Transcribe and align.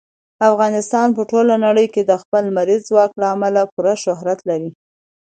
افغانستان 0.49 1.07
په 1.17 1.21
ټوله 1.31 1.55
نړۍ 1.65 1.87
کې 1.93 2.01
د 2.05 2.11
خپل 2.21 2.41
لمریز 2.49 2.81
ځواک 2.89 3.11
له 3.21 3.27
امله 3.35 3.61
پوره 3.73 3.93
شهرت 4.03 4.39
لري. 4.49 4.69